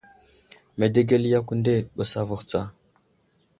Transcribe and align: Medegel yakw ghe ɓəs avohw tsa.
Medegel 0.79 1.23
yakw 1.31 1.53
ghe 1.65 1.75
ɓəs 1.95 2.11
avohw 2.21 2.41
tsa. 2.49 2.61